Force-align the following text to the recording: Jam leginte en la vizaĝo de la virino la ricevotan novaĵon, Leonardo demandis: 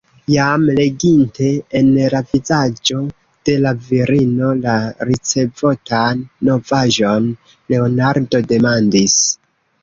Jam 0.33 0.61
leginte 0.77 1.49
en 1.79 1.91
la 2.13 2.21
vizaĝo 2.31 3.01
de 3.49 3.55
la 3.65 3.73
virino 3.89 4.49
la 4.63 4.73
ricevotan 5.11 6.25
novaĵon, 6.49 7.29
Leonardo 7.75 8.43
demandis: 8.55 9.21